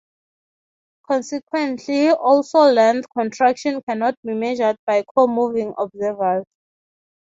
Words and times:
Consequently, 1.05 2.09
also 2.09 2.61
length 2.71 3.05
contraction 3.15 3.83
cannot 3.87 4.15
be 4.25 4.33
measured 4.33 4.77
by 4.87 5.03
co-moving 5.15 5.75
observers. 5.77 6.43